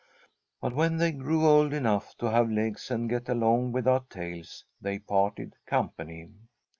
But 0.61 0.73
when 0.73 0.97
they 0.97 1.11
grew 1.11 1.45
old 1.45 1.73
enough 1.73 2.15
to 2.17 2.31
have 2.31 2.49
legs 2.49 2.89
and 2.89 3.07
get 3.07 3.29
along 3.29 3.71
without 3.71 4.09
tails, 4.09 4.65
they 4.81 4.97
parted 4.97 5.53
company. 5.67 6.31